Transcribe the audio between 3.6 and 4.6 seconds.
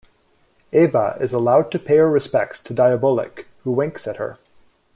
who winks at her.